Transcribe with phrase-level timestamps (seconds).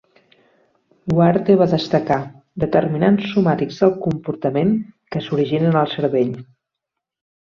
[1.17, 2.17] Huarte va destacar
[2.63, 4.73] "determinants somàtics del comportament"
[5.13, 6.33] que s'originen al cervell.